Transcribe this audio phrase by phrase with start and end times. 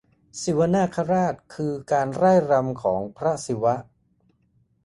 [0.41, 3.75] ศิวนาฎราช คือการร่ายรำของพระศิวะ